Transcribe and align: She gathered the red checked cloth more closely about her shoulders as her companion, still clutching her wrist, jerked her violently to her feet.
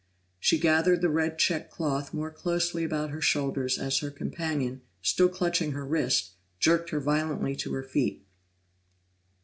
She 0.39 0.57
gathered 0.57 1.01
the 1.01 1.11
red 1.11 1.37
checked 1.37 1.69
cloth 1.69 2.11
more 2.11 2.31
closely 2.31 2.83
about 2.83 3.11
her 3.11 3.21
shoulders 3.21 3.77
as 3.77 3.99
her 3.99 4.09
companion, 4.09 4.81
still 5.03 5.29
clutching 5.29 5.73
her 5.73 5.85
wrist, 5.85 6.31
jerked 6.59 6.89
her 6.89 6.99
violently 6.99 7.55
to 7.57 7.73
her 7.73 7.83
feet. 7.83 8.25